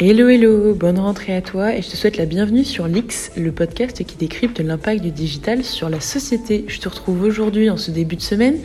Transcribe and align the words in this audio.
Hello 0.00 0.28
hello, 0.28 0.74
bonne 0.74 1.00
rentrée 1.00 1.34
à 1.34 1.42
toi 1.42 1.74
et 1.74 1.82
je 1.82 1.90
te 1.90 1.96
souhaite 1.96 2.18
la 2.18 2.24
bienvenue 2.24 2.62
sur 2.62 2.86
Lix, 2.86 3.32
le 3.36 3.50
podcast 3.50 4.04
qui 4.04 4.14
décrypte 4.14 4.60
l'impact 4.60 5.02
du 5.02 5.10
digital 5.10 5.64
sur 5.64 5.88
la 5.88 5.98
société. 5.98 6.64
Je 6.68 6.78
te 6.78 6.88
retrouve 6.88 7.22
aujourd'hui 7.22 7.68
en 7.68 7.76
ce 7.76 7.90
début 7.90 8.14
de 8.14 8.22
semaine 8.22 8.58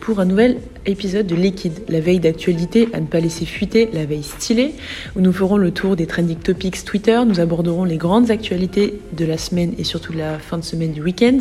pour 0.00 0.18
un 0.18 0.24
nouvel 0.24 0.56
épisode 0.86 1.26
de 1.26 1.34
Liquide, 1.34 1.82
la 1.90 2.00
veille 2.00 2.20
d'actualité 2.20 2.88
à 2.94 3.00
ne 3.00 3.06
pas 3.06 3.20
laisser 3.20 3.44
fuiter, 3.44 3.90
la 3.92 4.06
veille 4.06 4.22
stylée, 4.22 4.72
où 5.14 5.20
nous 5.20 5.34
ferons 5.34 5.58
le 5.58 5.72
tour 5.72 5.94
des 5.94 6.06
trending 6.06 6.38
topics 6.38 6.82
Twitter, 6.86 7.20
nous 7.26 7.38
aborderons 7.38 7.84
les 7.84 7.98
grandes 7.98 8.30
actualités 8.30 8.98
de 9.12 9.26
la 9.26 9.36
semaine 9.36 9.74
et 9.76 9.84
surtout 9.84 10.14
de 10.14 10.18
la 10.18 10.38
fin 10.38 10.56
de 10.56 10.64
semaine 10.64 10.92
du 10.92 11.02
week-end 11.02 11.40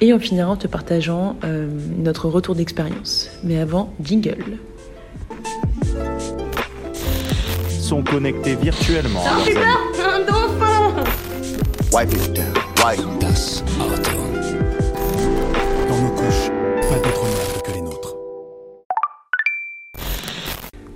et 0.00 0.14
on 0.14 0.20
finira 0.20 0.50
en 0.50 0.56
te 0.56 0.68
partageant 0.68 1.36
euh, 1.42 1.66
notre 1.98 2.28
retour 2.28 2.54
d'expérience. 2.54 3.28
Mais 3.42 3.58
avant, 3.58 3.92
jingle. 4.00 4.56
Sont 7.88 8.02
connectés 8.02 8.54
virtuellement. 8.54 9.22
à 9.24 9.30
leurs 9.30 9.48
amis. 9.48 9.56
Un 10.04 10.20
dauphin 10.20 11.04
Wipe 11.90 12.12
it 12.12 12.34
down. 12.34 12.52
Wipe 12.84 13.18
Das 13.18 13.64
Auto. 13.80 14.10
Dans 15.88 15.96
nos 15.96 16.10
couches, 16.10 16.50
pas 16.86 16.96
d'autre 16.96 17.24
monde 17.24 17.62
que 17.64 17.72
les 17.72 17.80
nôtres. 17.80 18.14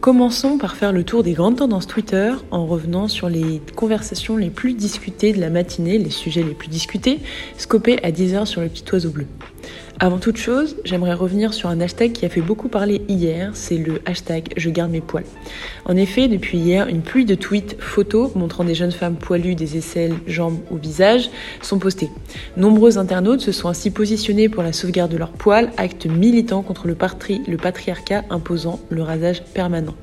Commençons 0.03 0.59
par 0.59 0.77
faire 0.77 0.93
le 0.93 1.03
tour 1.03 1.23
des 1.23 1.33
grandes 1.33 1.57
tendances 1.57 1.87
Twitter 1.87 2.35
en 2.51 2.67
revenant 2.67 3.09
sur 3.09 3.31
les 3.31 3.63
conversations 3.75 4.37
les 4.37 4.51
plus 4.51 4.75
discutées 4.75 5.33
de 5.33 5.41
la 5.41 5.49
matinée, 5.49 5.97
les 5.97 6.11
sujets 6.11 6.43
les 6.43 6.53
plus 6.53 6.69
discutés, 6.69 7.21
scopés 7.57 8.05
à 8.05 8.11
10h 8.11 8.45
sur 8.45 8.61
le 8.61 8.69
petit 8.69 8.85
oiseau 8.93 9.09
bleu. 9.09 9.27
Avant 10.03 10.19
toute 10.19 10.37
chose, 10.37 10.75
j'aimerais 10.85 11.15
revenir 11.15 11.55
sur 11.55 11.69
un 11.69 11.81
hashtag 11.81 12.11
qui 12.11 12.27
a 12.27 12.29
fait 12.29 12.41
beaucoup 12.41 12.67
parler 12.67 13.03
hier, 13.07 13.53
c'est 13.55 13.77
le 13.77 14.01
hashtag 14.05 14.49
Je 14.57 14.69
garde 14.69 14.91
mes 14.91 15.01
poils. 15.01 15.23
En 15.85 15.97
effet, 15.97 16.27
depuis 16.27 16.59
hier, 16.59 16.89
une 16.89 17.03
pluie 17.03 17.25
de 17.25 17.37
tweets, 17.37 17.77
photos 17.79 18.35
montrant 18.35 18.65
des 18.65 18.75
jeunes 18.75 18.91
femmes 18.91 19.15
poilues, 19.15 19.55
des 19.55 19.77
aisselles, 19.77 20.17
jambes 20.27 20.59
ou 20.73 20.77
visage 20.77 21.31
sont 21.61 21.79
postées. 21.79 22.11
Nombreux 22.57 22.99
internautes 22.99 23.43
se 23.43 23.53
sont 23.53 23.69
ainsi 23.69 23.93
positionnés 23.93 24.49
pour 24.49 24.65
la 24.65 24.73
sauvegarde 24.73 25.13
de 25.13 25.19
leurs 25.19 25.31
poils, 25.31 25.71
acte 25.77 26.07
militant 26.07 26.63
contre 26.63 26.89
le, 26.89 26.97
le 27.47 27.57
patriarcat 27.57 28.25
imposant 28.29 28.81
le 28.91 29.05
rasage 29.05 29.45
permanent. 29.55 29.95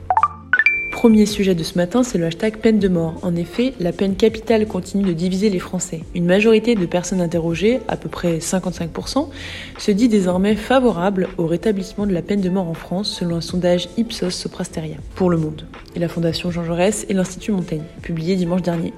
Premier 0.99 1.25
sujet 1.25 1.55
de 1.55 1.63
ce 1.63 1.77
matin, 1.77 2.03
c'est 2.03 2.17
le 2.17 2.25
hashtag 2.25 2.57
peine 2.57 2.77
de 2.77 2.89
mort. 2.89 3.19
En 3.21 3.33
effet, 3.33 3.73
la 3.79 3.93
peine 3.93 4.17
capitale 4.17 4.67
continue 4.67 5.05
de 5.05 5.13
diviser 5.13 5.49
les 5.49 5.57
Français. 5.57 6.01
Une 6.13 6.25
majorité 6.25 6.75
de 6.75 6.85
personnes 6.85 7.21
interrogées, 7.21 7.79
à 7.87 7.95
peu 7.95 8.09
près 8.09 8.39
55%, 8.39 9.29
se 9.77 9.91
dit 9.91 10.09
désormais 10.09 10.57
favorable 10.57 11.29
au 11.37 11.47
rétablissement 11.47 12.05
de 12.05 12.11
la 12.11 12.21
peine 12.21 12.41
de 12.41 12.49
mort 12.49 12.67
en 12.67 12.73
France 12.73 13.15
selon 13.17 13.37
un 13.37 13.41
sondage 13.41 13.87
Ipsos 13.95 14.31
Soprasteria 14.31 14.97
pour 15.15 15.29
le 15.29 15.37
monde 15.37 15.65
et 15.95 15.99
la 15.99 16.09
Fondation 16.09 16.51
Jean 16.51 16.65
Jaurès 16.65 17.05
et 17.07 17.13
l'Institut 17.13 17.53
Montaigne, 17.53 17.85
publié 18.01 18.35
dimanche 18.35 18.61
dernier. 18.61 18.93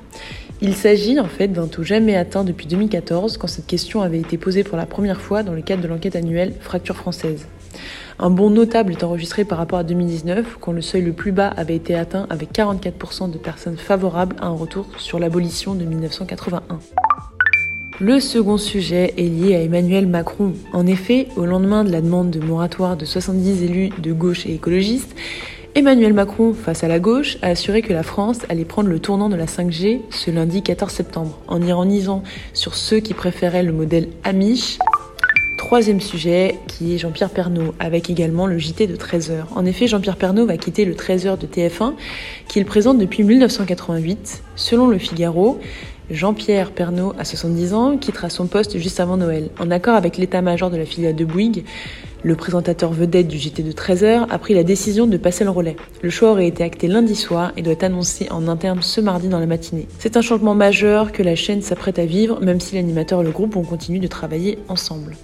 Il 0.60 0.74
s'agit 0.74 1.20
en 1.20 1.28
fait 1.28 1.50
d'un 1.50 1.68
taux 1.68 1.84
jamais 1.84 2.16
atteint 2.16 2.44
depuis 2.44 2.66
2014 2.66 3.38
quand 3.38 3.46
cette 3.46 3.68
question 3.68 4.02
avait 4.02 4.22
été 4.22 4.40
posée 4.40 4.64
pour 4.64 4.76
la 4.76 4.88
première 4.88 5.22
fois 5.22 5.44
dans 5.44 5.54
le 5.54 5.62
cadre 5.62 5.84
de 5.84 5.88
l'enquête 5.88 6.16
annuelle 6.16 6.54
Fracture 6.62 6.96
française. 6.96 7.46
Un 8.24 8.30
bond 8.30 8.52
notable 8.52 8.92
est 8.92 9.04
enregistré 9.04 9.46
par 9.46 9.58
rapport 9.58 9.80
à 9.80 9.84
2019, 9.84 10.58
quand 10.62 10.74
le 10.74 10.82
seuil 10.82 11.02
le 11.02 11.12
plus 11.12 11.32
bas 11.32 11.48
avait 11.58 11.76
été 11.76 11.96
atteint 11.96 12.28
avec 12.30 12.54
44% 12.54 13.32
de 13.32 13.40
personnes 13.40 13.78
favorables 13.78 14.36
à 14.40 14.46
un 14.46 14.56
retour 14.56 14.86
sur 14.98 15.18
l'abolition 15.18 15.74
de 15.74 15.86
1981. 15.86 16.62
Le 18.00 18.20
second 18.20 18.58
sujet 18.58 19.16
est 19.18 19.24
lié 19.24 19.56
à 19.56 19.64
Emmanuel 19.64 20.06
Macron. 20.06 20.54
En 20.72 20.86
effet, 20.86 21.30
au 21.36 21.48
lendemain 21.48 21.84
de 21.84 21.92
la 21.92 22.02
demande 22.02 22.30
de 22.30 22.40
moratoire 22.40 22.96
de 22.96 23.06
70 23.06 23.64
élus 23.64 23.90
de 23.98 24.14
gauche 24.14 24.46
et 24.46 24.54
écologistes, 24.54 25.16
Emmanuel 25.74 26.14
Macron, 26.14 26.54
face 26.54 26.84
à 26.84 26.88
la 26.88 27.00
gauche, 27.00 27.40
a 27.42 27.48
assuré 27.48 27.82
que 27.82 27.94
la 27.94 28.04
France 28.04 28.40
allait 28.50 28.66
prendre 28.66 28.90
le 28.90 29.00
tournant 29.00 29.30
de 29.30 29.36
la 29.36 29.46
5G 29.46 30.02
ce 30.12 30.30
lundi 30.30 30.62
14 30.62 30.92
septembre, 30.92 31.40
en 31.48 31.60
ironisant 31.60 32.22
sur 32.54 32.76
ceux 32.76 33.00
qui 33.00 33.16
préféraient 33.16 33.64
le 33.64 33.72
modèle 33.72 34.10
Amish 34.24 34.78
Troisième 35.72 36.02
sujet 36.02 36.60
qui 36.68 36.94
est 36.94 36.98
Jean-Pierre 36.98 37.30
Pernaud, 37.30 37.74
avec 37.80 38.10
également 38.10 38.46
le 38.46 38.58
JT 38.58 38.88
de 38.88 38.98
13h. 38.98 39.46
En 39.56 39.66
effet, 39.66 39.88
Jean-Pierre 39.88 40.18
Pernaud 40.18 40.46
va 40.46 40.58
quitter 40.58 40.84
le 40.84 40.96
13h 40.96 41.38
de 41.38 41.48
TF1 41.48 41.94
qu'il 42.50 42.66
présente 42.66 42.98
depuis 42.98 43.24
1988. 43.24 44.44
Selon 44.58 44.90
le 44.90 44.98
Figaro, 44.98 45.62
Jean-Pierre 46.10 46.72
Pernaud, 46.72 47.14
à 47.18 47.24
70 47.24 47.74
ans, 47.74 47.98
quittera 47.98 48.30
son 48.30 48.48
poste 48.48 48.80
juste 48.80 49.00
avant 49.00 49.16
Noël. 49.16 49.50
En 49.62 49.72
accord 49.72 49.96
avec 49.96 50.18
l'état-major 50.18 50.72
de 50.72 50.76
la 50.76 50.84
filiale 50.84 51.16
de 51.16 51.24
Bouygues, 51.24 51.64
le 52.22 52.36
présentateur 52.36 52.92
vedette 52.92 53.30
du 53.30 53.38
JT 53.38 53.64
de 53.64 53.72
13h 53.72 54.26
a 54.30 54.40
pris 54.40 54.54
la 54.54 54.66
décision 54.66 55.08
de 55.08 55.16
passer 55.16 55.46
le 55.46 55.52
relais. 55.52 55.78
Le 56.02 56.10
choix 56.10 56.32
aurait 56.32 56.48
été 56.48 56.66
acté 56.66 56.90
lundi 56.90 57.16
soir 57.16 57.54
et 57.56 57.62
doit 57.62 57.72
être 57.72 57.86
annoncé 57.86 58.28
en 58.30 58.50
interne 58.50 58.82
ce 58.82 59.00
mardi 59.00 59.30
dans 59.30 59.40
la 59.40 59.46
matinée. 59.46 59.88
C'est 60.00 60.18
un 60.18 60.22
changement 60.22 60.54
majeur 60.54 61.14
que 61.14 61.24
la 61.24 61.36
chaîne 61.36 61.62
s'apprête 61.62 61.98
à 61.98 62.06
vivre, 62.06 62.42
même 62.42 62.60
si 62.60 62.76
l'animateur 62.76 63.22
et 63.22 63.24
le 63.24 63.32
groupe 63.32 63.54
vont 63.54 63.64
continuer 63.64 64.00
de 64.00 64.08
travailler 64.08 64.60
ensemble. 64.68 65.16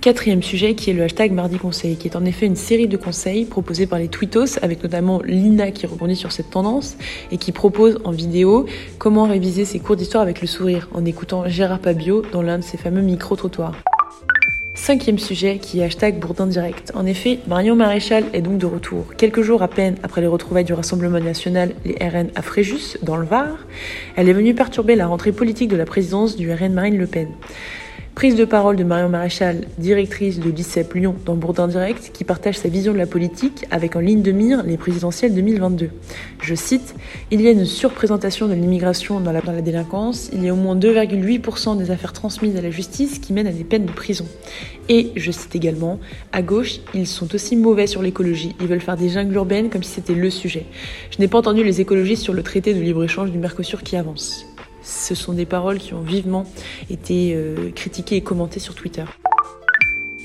Quatrième 0.00 0.42
sujet 0.42 0.74
qui 0.74 0.88
est 0.88 0.94
le 0.94 1.02
hashtag 1.02 1.30
Mardi 1.30 1.58
Conseil, 1.58 1.96
qui 1.96 2.08
est 2.08 2.16
en 2.16 2.24
effet 2.24 2.46
une 2.46 2.56
série 2.56 2.88
de 2.88 2.96
conseils 2.96 3.44
proposés 3.44 3.86
par 3.86 3.98
les 3.98 4.08
tweetos, 4.08 4.58
avec 4.62 4.82
notamment 4.82 5.20
Lina 5.22 5.72
qui 5.72 5.86
rebondit 5.86 6.16
sur 6.16 6.32
cette 6.32 6.48
tendance 6.48 6.96
et 7.30 7.36
qui 7.36 7.52
propose 7.52 7.98
en 8.04 8.10
vidéo 8.10 8.64
comment 8.96 9.24
réviser 9.24 9.66
ses 9.66 9.78
cours 9.78 9.96
d'histoire 9.96 10.22
avec 10.22 10.40
le 10.40 10.46
sourire 10.46 10.88
en 10.94 11.04
écoutant 11.04 11.46
Gérard 11.46 11.80
Pabio 11.80 12.22
dans 12.32 12.40
l'un 12.40 12.56
de 12.56 12.64
ses 12.64 12.78
fameux 12.78 13.02
micro-trottoirs. 13.02 13.76
Cinquième 14.72 15.18
sujet 15.18 15.58
qui 15.58 15.80
est 15.80 15.84
hashtag 15.84 16.18
Bourdin 16.18 16.46
Direct. 16.46 16.92
En 16.94 17.04
effet, 17.04 17.40
Marion 17.46 17.76
Maréchal 17.76 18.24
est 18.32 18.40
donc 18.40 18.56
de 18.56 18.64
retour. 18.64 19.04
Quelques 19.18 19.42
jours 19.42 19.62
à 19.62 19.68
peine 19.68 19.96
après 20.02 20.22
les 20.22 20.26
retrouvailles 20.26 20.64
du 20.64 20.72
Rassemblement 20.72 21.20
National, 21.20 21.74
les 21.84 21.96
RN 22.00 22.30
à 22.34 22.40
Fréjus, 22.40 22.96
dans 23.02 23.18
le 23.18 23.26
Var, 23.26 23.58
elle 24.16 24.30
est 24.30 24.32
venue 24.32 24.54
perturber 24.54 24.96
la 24.96 25.06
rentrée 25.06 25.32
politique 25.32 25.68
de 25.68 25.76
la 25.76 25.84
présidence 25.84 26.36
du 26.36 26.50
RN 26.50 26.72
Marine 26.72 26.96
Le 26.96 27.06
Pen. 27.06 27.28
Prise 28.14 28.34
de 28.34 28.44
parole 28.44 28.76
de 28.76 28.84
Marion 28.84 29.08
Maréchal, 29.08 29.62
directrice 29.78 30.40
de 30.40 30.50
l'ICEP 30.50 30.92
Lyon 30.94 31.14
dans 31.24 31.36
Bourdin 31.36 31.68
Direct, 31.68 32.10
qui 32.12 32.24
partage 32.24 32.58
sa 32.58 32.68
vision 32.68 32.92
de 32.92 32.98
la 32.98 33.06
politique 33.06 33.64
avec 33.70 33.96
en 33.96 34.00
ligne 34.00 34.20
de 34.20 34.32
mire 34.32 34.62
les 34.62 34.76
présidentielles 34.76 35.34
2022. 35.34 35.90
Je 36.42 36.54
cite 36.54 36.94
Il 37.30 37.40
y 37.40 37.48
a 37.48 37.52
une 37.52 37.64
surprésentation 37.64 38.46
de 38.46 38.52
l'immigration 38.52 39.20
dans 39.20 39.32
la, 39.32 39.40
dans 39.40 39.52
la 39.52 39.62
délinquance. 39.62 40.28
Il 40.34 40.44
y 40.44 40.48
a 40.48 40.52
au 40.52 40.56
moins 40.56 40.76
2,8% 40.76 41.78
des 41.78 41.90
affaires 41.90 42.12
transmises 42.12 42.56
à 42.56 42.60
la 42.60 42.70
justice 42.70 43.20
qui 43.20 43.32
mènent 43.32 43.46
à 43.46 43.52
des 43.52 43.64
peines 43.64 43.86
de 43.86 43.92
prison. 43.92 44.26
Et 44.90 45.12
je 45.16 45.30
cite 45.30 45.54
également 45.54 45.98
À 46.32 46.42
gauche, 46.42 46.80
ils 46.92 47.06
sont 47.06 47.34
aussi 47.34 47.56
mauvais 47.56 47.86
sur 47.86 48.02
l'écologie. 48.02 48.54
Ils 48.60 48.66
veulent 48.66 48.80
faire 48.80 48.96
des 48.96 49.08
jungles 49.08 49.34
urbaines 49.34 49.70
comme 49.70 49.84
si 49.84 49.92
c'était 49.92 50.14
le 50.14 50.30
sujet. 50.30 50.66
Je 51.10 51.18
n'ai 51.20 51.28
pas 51.28 51.38
entendu 51.38 51.64
les 51.64 51.80
écologistes 51.80 52.24
sur 52.24 52.34
le 52.34 52.42
traité 52.42 52.74
de 52.74 52.80
libre-échange 52.80 53.30
du 53.30 53.38
Mercosur 53.38 53.82
qui 53.82 53.96
avance. 53.96 54.49
Ce 54.90 55.14
sont 55.14 55.32
des 55.32 55.46
paroles 55.46 55.78
qui 55.78 55.94
ont 55.94 56.02
vivement 56.02 56.44
été 56.90 57.32
euh, 57.34 57.70
critiquées 57.70 58.16
et 58.16 58.20
commentées 58.22 58.58
sur 58.58 58.74
Twitter. 58.74 59.04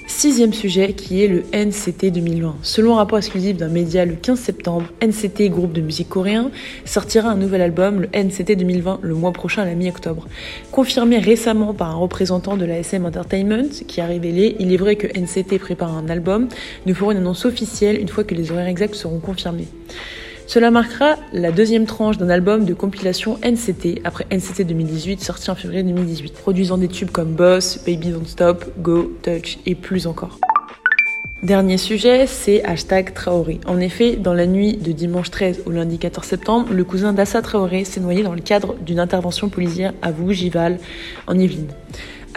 Sixième 0.08 0.54
sujet 0.54 0.94
qui 0.94 1.24
est 1.24 1.28
le 1.28 1.44
NCT 1.54 2.12
2020. 2.12 2.56
Selon 2.64 2.96
un 2.96 2.98
rapport 2.98 3.20
exclusif 3.20 3.58
d'un 3.58 3.68
média 3.68 4.06
le 4.06 4.16
15 4.16 4.40
septembre, 4.40 4.88
NCT, 5.04 5.50
groupe 5.50 5.72
de 5.72 5.82
musique 5.82 6.10
coréen, 6.10 6.50
sortira 6.84 7.30
un 7.30 7.36
nouvel 7.36 7.62
album, 7.62 8.02
le 8.02 8.08
NCT 8.08 8.56
2020, 8.56 9.00
le 9.04 9.14
mois 9.14 9.34
prochain 9.34 9.62
à 9.62 9.66
la 9.66 9.76
mi-octobre. 9.76 10.28
Confirmé 10.72 11.20
récemment 11.20 11.76
par 11.76 11.92
un 11.92 11.96
représentant 11.96 12.58
de 12.58 12.66
la 12.66 12.80
SM 12.80 13.06
Entertainment 13.06 13.70
qui 13.88 14.02
a 14.02 14.08
révélé 14.08 14.56
Il 14.60 14.74
est 14.74 14.78
vrai 14.78 14.96
que 14.96 15.08
NCT 15.08 15.60
prépare 15.60 15.96
un 15.96 16.10
album, 16.10 16.48
nous 16.88 16.96
ferons 16.96 17.12
une 17.12 17.18
annonce 17.18 17.46
officielle 17.46 18.00
une 18.00 18.10
fois 18.10 18.24
que 18.24 18.34
les 18.34 18.52
horaires 18.52 18.68
exacts 18.68 18.96
seront 18.96 19.20
confirmés. 19.20 19.68
Cela 20.48 20.70
marquera 20.70 21.16
la 21.34 21.52
deuxième 21.52 21.86
tranche 21.86 22.18
d'un 22.18 22.30
album 22.30 22.66
de 22.66 22.74
compilation 22.76 23.40
NCT 23.44 24.02
après 24.04 24.26
NCT 24.32 24.64
2018 24.64 25.22
sorti 25.22 25.50
en 25.50 25.56
février 25.56 25.82
2018, 25.82 26.34
produisant 26.34 26.78
des 26.78 26.88
tubes 26.88 27.10
comme 27.10 27.34
Boss, 27.34 27.80
Baby 27.86 28.10
Don't 28.10 28.28
Stop, 28.28 28.66
Go, 28.78 29.12
Touch 29.24 29.58
et 29.66 29.74
plus 29.74 30.06
encore. 30.06 30.40
Dernier 31.42 31.78
sujet, 31.78 32.28
c'est 32.28 32.64
hashtag 32.64 33.14
Traoré. 33.14 33.60
En 33.68 33.80
effet, 33.80 34.16
dans 34.16 34.34
la 34.34 34.46
nuit 34.46 34.78
de 34.78 34.92
dimanche 34.92 35.32
13 35.32 35.64
au 35.66 35.72
lundi 35.72 35.98
14 35.98 36.26
septembre, 36.26 36.74
le 36.74 36.84
cousin 36.84 37.12
d'Assa 37.12 37.42
Traoré 37.42 37.84
s'est 37.84 38.00
noyé 38.00 38.24
dans 38.24 38.34
le 38.34 38.42
cadre 38.42 38.76
d'une 38.76 39.00
intervention 39.00 39.50
policière 39.50 39.94
à 40.02 40.12
Vougival, 40.12 40.80
en 41.28 41.38
Yvelines. 41.38 41.74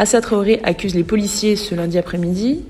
Assa 0.01 0.21
Traoré 0.21 0.61
accuse 0.63 0.95
les 0.95 1.03
policiers 1.03 1.57
ce 1.57 1.75
lundi 1.75 1.99
après-midi, 1.99 2.65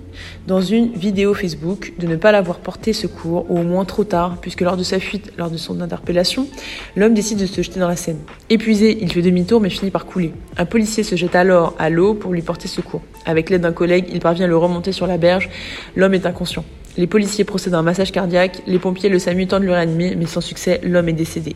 dans 0.47 0.63
une 0.63 0.93
vidéo 0.95 1.35
Facebook, 1.35 1.93
de 1.99 2.07
ne 2.07 2.17
pas 2.17 2.33
l'avoir 2.33 2.59
porté 2.59 2.95
secours, 2.95 3.45
ou 3.51 3.59
au 3.59 3.63
moins 3.65 3.85
trop 3.85 4.05
tard, 4.05 4.39
puisque 4.41 4.63
lors 4.63 4.79
de 4.79 4.83
sa 4.83 4.99
fuite, 4.99 5.31
lors 5.37 5.51
de 5.51 5.59
son 5.59 5.83
interpellation, 5.83 6.49
l'homme 6.97 7.13
décide 7.13 7.39
de 7.39 7.45
se 7.45 7.61
jeter 7.61 7.81
dans 7.81 7.89
la 7.89 7.97
Seine. 7.97 8.17
Épuisé, 8.49 8.97
il 9.03 9.13
fait 9.13 9.21
demi-tour 9.21 9.61
mais 9.61 9.69
finit 9.69 9.91
par 9.91 10.07
couler. 10.07 10.33
Un 10.57 10.65
policier 10.65 11.03
se 11.03 11.17
jette 11.17 11.37
alors 11.37 11.75
à 11.79 11.91
l'eau 11.91 12.15
pour 12.15 12.33
lui 12.33 12.41
porter 12.41 12.67
secours. 12.67 13.03
Avec 13.27 13.51
l'aide 13.51 13.61
d'un 13.61 13.73
collègue, 13.73 14.07
il 14.11 14.21
parvient 14.21 14.47
à 14.47 14.49
le 14.49 14.57
remonter 14.57 14.93
sur 14.93 15.07
la 15.07 15.19
berge. 15.19 15.51
L'homme 15.97 16.15
est 16.15 16.25
inconscient. 16.25 16.65
Les 16.97 17.07
policiers 17.07 17.45
procèdent 17.45 17.75
à 17.75 17.79
un 17.79 17.83
massage 17.83 18.11
cardiaque, 18.11 18.63
les 18.67 18.79
pompiers 18.79 19.11
le 19.11 19.19
SAMU 19.19 19.47
tentent 19.47 19.61
de 19.61 19.67
le 19.67 19.73
réanimer, 19.73 20.17
mais 20.17 20.25
sans 20.25 20.41
succès, 20.41 20.81
l'homme 20.83 21.11
est 21.11 21.13
décédé. 21.13 21.55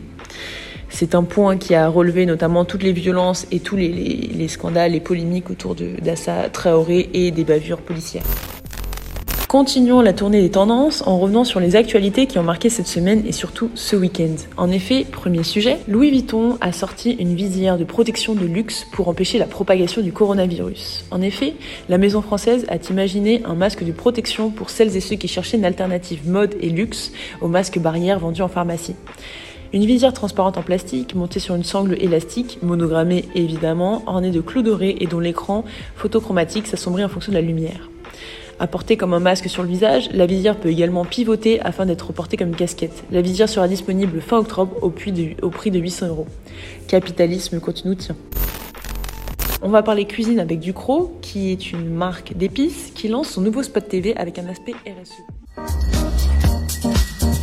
C'est 0.95 1.15
un 1.15 1.23
point 1.23 1.57
qui 1.57 1.73
a 1.73 1.87
relevé 1.89 2.27
notamment 2.27 2.65
toutes 2.65 2.83
les 2.83 2.93
violences 2.93 3.47
et 3.51 3.59
tous 3.59 3.75
les, 3.75 3.87
les- 3.87 4.29
les 4.33 4.47
scandales 4.47 4.93
et 4.93 4.99
polémiques 4.99 5.49
autour 5.49 5.75
d'Assa 5.75 6.49
Traoré 6.51 7.09
et 7.15 7.31
des 7.31 7.43
bavures 7.43 7.81
policières. 7.81 8.23
Continuons 9.47 10.01
la 10.01 10.13
tournée 10.13 10.41
des 10.41 10.51
tendances 10.51 11.03
en 11.05 11.17
revenant 11.19 11.43
sur 11.43 11.59
les 11.59 11.75
actualités 11.75 12.25
qui 12.27 12.37
ont 12.39 12.43
marqué 12.43 12.69
cette 12.69 12.87
semaine 12.87 13.23
et 13.27 13.31
surtout 13.31 13.69
ce 13.75 13.95
week-end. 13.95 14.35
En 14.57 14.69
effet, 14.71 15.03
premier 15.11 15.43
sujet, 15.43 15.77
Louis 15.87 16.11
Vuitton 16.11 16.57
a 16.61 16.71
sorti 16.71 17.11
une 17.11 17.35
visière 17.35 17.77
de 17.77 17.83
protection 17.83 18.33
de 18.35 18.45
luxe 18.45 18.85
pour 18.93 19.07
empêcher 19.09 19.37
la 19.39 19.45
propagation 19.45 20.01
du 20.01 20.11
coronavirus. 20.11 21.05
En 21.11 21.21
effet, 21.21 21.53
la 21.89 21.97
maison 21.99 22.21
française 22.21 22.65
a 22.69 22.77
imaginé 22.91 23.41
un 23.45 23.55
masque 23.55 23.83
de 23.83 23.91
protection 23.91 24.49
pour 24.51 24.69
celles 24.69 24.95
et 24.95 25.01
ceux 25.01 25.15
qui 25.17 25.27
cherchaient 25.27 25.57
une 25.57 25.65
alternative 25.65 26.27
mode 26.29 26.55
et 26.61 26.69
luxe 26.69 27.11
aux 27.41 27.47
masques 27.47 27.79
barrières 27.79 28.19
vendus 28.19 28.41
en 28.43 28.47
pharmacie. 28.47 28.95
Une 29.73 29.87
visière 29.87 30.13
transparente 30.13 30.59
en 30.59 30.61
plastique 30.61 31.15
montée 31.15 31.39
sur 31.39 31.55
une 31.55 31.63
sangle 31.63 31.97
élastique, 31.99 32.59
monogrammée 32.61 33.25
évidemment, 33.33 34.03
ornée 34.05 34.29
de 34.29 34.39
clous 34.39 34.61
dorés 34.61 34.97
et 34.99 35.07
dont 35.07 35.19
l'écran 35.19 35.65
photochromatique 35.95 36.67
s'assombrit 36.67 37.03
en 37.03 37.09
fonction 37.09 37.31
de 37.31 37.37
la 37.37 37.41
lumière. 37.41 37.89
Apportée 38.59 38.97
comme 38.97 39.15
un 39.15 39.19
masque 39.19 39.49
sur 39.49 39.63
le 39.63 39.69
visage, 39.69 40.11
la 40.13 40.27
visière 40.27 40.59
peut 40.59 40.69
également 40.69 41.05
pivoter 41.05 41.59
afin 41.61 41.87
d'être 41.87 42.13
portée 42.13 42.37
comme 42.37 42.49
une 42.49 42.55
casquette. 42.55 43.03
La 43.11 43.21
visière 43.21 43.49
sera 43.49 43.67
disponible 43.67 44.21
fin 44.21 44.37
octobre 44.37 44.77
au 44.83 44.91
prix 44.91 45.11
de, 45.11 45.79
800 45.79 46.07
euros. 46.07 46.27
Capitalisme 46.87 47.59
continue 47.59 47.95
tient. 47.95 48.15
On 49.63 49.69
va 49.69 49.81
parler 49.81 50.05
cuisine 50.05 50.39
avec 50.39 50.59
Ducrot, 50.59 51.17
qui 51.23 51.51
est 51.51 51.71
une 51.71 51.89
marque 51.89 52.37
d'épices 52.37 52.91
qui 52.93 53.07
lance 53.07 53.29
son 53.29 53.41
nouveau 53.41 53.63
spot 53.63 53.87
TV 53.89 54.15
avec 54.17 54.37
un 54.37 54.47
aspect 54.47 54.73
RSE. 54.85 56.02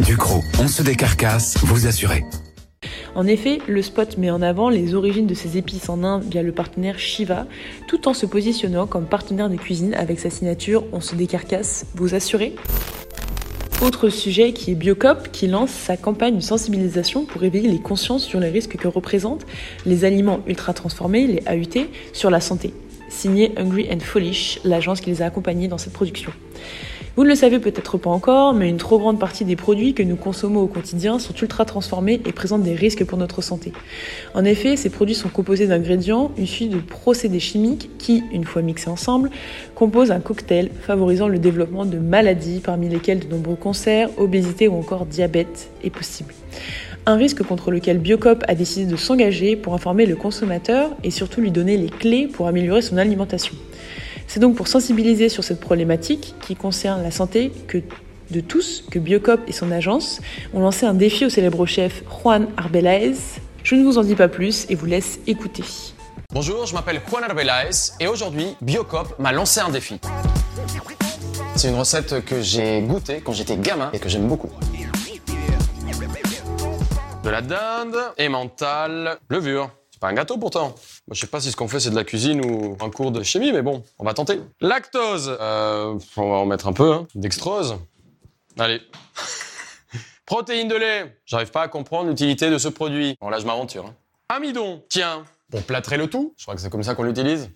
Ducrot, 0.01 0.43
on 0.59 0.67
se 0.67 0.83
décarcasse, 0.83 1.59
vous 1.63 1.87
assurez. 1.87 2.25
En 3.15 3.27
effet, 3.27 3.59
le 3.69 3.83
spot 3.83 4.17
met 4.17 4.31
en 4.31 4.41
avant 4.41 4.71
les 4.71 4.95
origines 4.95 5.27
de 5.27 5.35
ces 5.35 5.59
épices 5.59 5.91
en 5.91 6.03
Inde 6.05 6.25
via 6.31 6.43
le 6.43 6.53
partenaire 6.53 6.99
Shiva, 6.99 7.47
tout 7.87 8.09
en 8.09 8.15
se 8.15 8.25
positionnant 8.25 8.87
comme 8.87 9.05
partenaire 9.05 9.51
de 9.51 9.57
cuisine 9.57 9.95
avec 9.95 10.19
sa 10.19 10.31
signature 10.31 10.85
On 10.93 11.01
se 11.01 11.15
décarcasse, 11.15 11.87
vous 11.95 12.15
assurez 12.15 12.55
autre 13.83 14.11
sujet 14.11 14.53
qui 14.53 14.73
est 14.73 14.75
Biocop 14.75 15.31
qui 15.33 15.47
lance 15.47 15.71
sa 15.71 15.97
campagne 15.97 16.37
de 16.37 16.43
sensibilisation 16.43 17.25
pour 17.25 17.43
éveiller 17.45 17.71
les 17.71 17.81
consciences 17.81 18.25
sur 18.25 18.39
les 18.39 18.51
risques 18.51 18.77
que 18.77 18.89
représentent 18.89 19.47
les 19.87 20.05
aliments 20.05 20.41
ultra 20.47 20.75
transformés, 20.75 21.27
les 21.27 21.43
AUT, 21.49 21.87
sur 22.13 22.29
la 22.29 22.41
santé. 22.41 22.75
Signé 23.09 23.53
Hungry 23.57 23.89
and 23.91 24.01
Foolish, 24.01 24.61
l'agence 24.65 25.01
qui 25.01 25.09
les 25.09 25.23
a 25.23 25.27
accompagnés 25.27 25.67
dans 25.67 25.79
cette 25.79 25.95
production. 25.95 26.31
Vous 27.17 27.25
ne 27.25 27.29
le 27.29 27.35
savez 27.35 27.59
peut-être 27.59 27.99
pas 27.99 28.11
encore, 28.11 28.55
mais 28.55 28.69
une 28.69 28.77
trop 28.77 28.99
grande 28.99 29.19
partie 29.19 29.45
des 29.45 29.57
produits 29.57 29.95
que 29.95 30.03
nous 30.03 30.15
consommons 30.15 30.61
au 30.61 30.69
quotidien 30.69 31.19
sont 31.19 31.35
ultra 31.35 31.65
transformés 31.65 32.21
et 32.25 32.33
présentent 32.33 32.63
des 32.63 32.77
risques 32.77 33.05
pour 33.05 33.19
notre 33.19 33.43
santé. 33.43 33.73
En 34.35 34.45
effet, 34.45 34.77
ces 34.77 34.91
produits 34.91 35.17
sont 35.17 35.29
composés 35.29 35.67
d'ingrédients 35.67 36.31
issus 36.39 36.69
de 36.69 36.79
procédés 36.79 37.41
chimiques 37.41 37.91
qui, 37.99 38.23
une 38.33 38.45
fois 38.45 38.63
mixés 38.63 38.91
ensemble, 38.91 39.31
composent 39.75 40.13
un 40.13 40.21
cocktail 40.21 40.71
favorisant 40.83 41.27
le 41.27 41.41
développement 41.41 41.85
de 41.85 41.99
maladies 41.99 42.61
parmi 42.61 42.89
lesquelles 42.89 43.19
de 43.19 43.27
nombreux 43.27 43.57
cancers, 43.57 44.09
obésité 44.17 44.69
ou 44.69 44.75
encore 44.75 45.05
diabète 45.05 45.71
est 45.83 45.91
possible. 45.91 46.33
Un 47.07 47.17
risque 47.17 47.43
contre 47.43 47.73
lequel 47.73 47.99
Biocop 47.99 48.45
a 48.47 48.55
décidé 48.55 48.87
de 48.91 48.97
s'engager 48.97 49.57
pour 49.57 49.75
informer 49.75 50.07
le 50.07 50.15
consommateur 50.15 50.91
et 51.03 51.11
surtout 51.11 51.41
lui 51.41 51.51
donner 51.51 51.77
les 51.77 51.89
clés 51.89 52.29
pour 52.29 52.47
améliorer 52.47 52.83
son 52.83 52.99
alimentation. 52.99 53.55
C'est 54.33 54.39
donc 54.39 54.55
pour 54.55 54.69
sensibiliser 54.69 55.29
sur 55.29 55.43
cette 55.43 55.59
problématique 55.59 56.37
qui 56.41 56.55
concerne 56.55 57.03
la 57.03 57.11
santé 57.11 57.51
que 57.67 57.79
de 58.31 58.39
tous 58.39 58.85
que 58.89 59.01
Biocop 59.01 59.41
et 59.49 59.53
son 59.53 59.73
agence 59.73 60.21
ont 60.55 60.61
lancé 60.61 60.87
un 60.87 60.95
défi 60.95 61.25
au 61.25 61.29
célèbre 61.29 61.67
chef 61.67 62.05
Juan 62.23 62.47
Arbelaez. 62.57 63.17
Je 63.65 63.75
ne 63.75 63.83
vous 63.83 63.99
en 63.99 64.05
dis 64.05 64.15
pas 64.15 64.29
plus 64.29 64.67
et 64.71 64.77
vous 64.77 64.87
laisse 64.87 65.19
écouter. 65.27 65.65
Bonjour, 66.33 66.65
je 66.65 66.75
m'appelle 66.75 67.01
Juan 67.11 67.25
Arbelaez 67.25 67.91
et 67.99 68.07
aujourd'hui 68.07 68.55
Biocop 68.61 69.19
m'a 69.19 69.33
lancé 69.33 69.59
un 69.59 69.71
défi. 69.71 69.99
C'est 71.57 71.69
une 71.69 71.77
recette 71.77 72.25
que 72.25 72.41
j'ai 72.41 72.83
goûtée 72.83 73.23
quand 73.23 73.33
j'étais 73.33 73.57
gamin 73.57 73.91
et 73.93 73.99
que 73.99 74.09
j'aime 74.09 74.29
beaucoup. 74.29 74.51
De 77.25 77.31
la 77.31 77.43
dinde, 77.43 77.97
emmental, 78.17 79.19
levure. 79.29 79.73
Pas 80.01 80.09
un 80.09 80.15
gâteau 80.15 80.39
pourtant. 80.39 80.69
Moi, 80.69 81.13
je 81.13 81.21
sais 81.21 81.27
pas 81.27 81.41
si 81.41 81.51
ce 81.51 81.57
qu'on 81.57 81.69
fait 81.69 81.79
c'est 81.79 81.91
de 81.91 81.95
la 81.95 82.05
cuisine 82.05 82.43
ou 82.43 82.77
un 82.81 82.91
cours 82.91 83.13
de 83.13 83.23
chimie, 83.23 83.53
mais 83.53 83.61
bon, 83.61 83.83
on 83.99 84.05
va 84.05 84.15
tenter. 84.15 84.41
Lactose, 84.63 85.37
euh, 85.39 85.99
on 86.17 86.31
va 86.31 86.37
en 86.39 86.47
mettre 86.47 86.67
un 86.67 86.73
peu. 86.73 86.91
Hein. 86.95 87.07
Dextrose. 87.15 87.77
Allez. 88.59 88.81
Protéines 90.27 90.69
de 90.69 90.77
lait. 90.77 91.19
J'arrive 91.27 91.51
pas 91.51 91.63
à 91.63 91.69
comprendre 91.69 92.09
l'utilité 92.09 92.49
de 92.49 92.57
ce 92.57 92.69
produit. 92.69 93.15
Bon 93.21 93.29
là, 93.29 93.39
je 93.39 93.45
m'aventure. 93.45 93.85
Hein. 93.87 93.95
Amidon. 94.31 94.83
Tiens, 94.89 95.25
on 95.53 95.61
plâtrer 95.61 95.99
le 95.99 96.09
tout. 96.09 96.35
Je 96.39 96.45
crois 96.45 96.55
que 96.55 96.63
c'est 96.63 96.71
comme 96.71 96.83
ça 96.83 96.95
qu'on 96.95 97.03
l'utilise. 97.03 97.51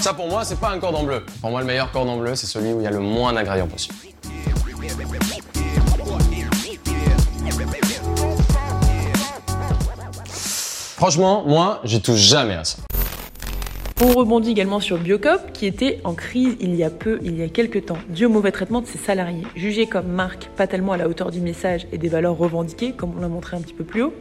Ça 0.00 0.14
pour 0.14 0.28
moi, 0.28 0.44
c'est 0.44 0.60
pas 0.60 0.70
un 0.70 0.78
cordon 0.78 1.02
bleu. 1.02 1.26
Pour 1.40 1.50
moi, 1.50 1.60
le 1.60 1.66
meilleur 1.66 1.90
cordon 1.90 2.18
bleu, 2.18 2.36
c'est 2.36 2.46
celui 2.46 2.72
où 2.72 2.80
il 2.80 2.84
y 2.84 2.86
a 2.86 2.90
le 2.90 3.00
moins 3.00 3.32
d'ingrédients 3.32 3.66
possible. 3.66 3.96
Franchement, 11.00 11.44
moi, 11.46 11.80
j'y 11.82 12.02
touche 12.02 12.18
jamais 12.18 12.52
à 12.52 12.64
ça. 12.64 12.76
On 14.02 14.08
rebondit 14.08 14.50
également 14.50 14.80
sur 14.80 14.98
Biocop, 14.98 15.50
qui 15.54 15.64
était 15.64 15.98
en 16.04 16.12
crise 16.12 16.58
il 16.60 16.74
y 16.74 16.84
a 16.84 16.90
peu, 16.90 17.18
il 17.22 17.38
y 17.38 17.42
a 17.42 17.48
quelques 17.48 17.86
temps, 17.86 17.96
dû 18.10 18.26
au 18.26 18.28
mauvais 18.28 18.52
traitement 18.52 18.82
de 18.82 18.86
ses 18.86 18.98
salariés. 18.98 19.46
Jugé 19.56 19.86
comme 19.86 20.08
marque 20.08 20.50
pas 20.58 20.66
tellement 20.66 20.92
à 20.92 20.98
la 20.98 21.08
hauteur 21.08 21.30
du 21.30 21.40
message 21.40 21.86
et 21.90 21.96
des 21.96 22.10
valeurs 22.10 22.36
revendiquées, 22.36 22.92
comme 22.92 23.14
on 23.16 23.20
l'a 23.22 23.28
montré 23.28 23.56
un 23.56 23.62
petit 23.62 23.72
peu 23.72 23.82
plus 23.82 24.02
haut, 24.02 24.12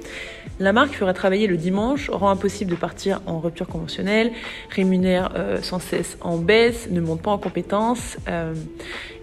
la 0.62 0.72
marque 0.72 0.94
ferait 0.94 1.14
travailler 1.14 1.48
le 1.48 1.58
dimanche, 1.58 2.10
rend 2.10 2.30
impossible 2.30 2.72
de 2.72 2.78
partir 2.78 3.20
en 3.26 3.42
rupture 3.42 3.68
conventionnelle, 3.68 4.32
rémunère 4.70 5.34
euh, 5.36 5.62
sans 5.62 5.80
cesse 5.80 6.18
en 6.22 6.38
baisse, 6.38 6.88
ne 6.90 7.02
monte 7.02 7.22
pas 7.22 7.32
en 7.32 7.38
compétences, 7.40 8.16
euh, 8.30 8.54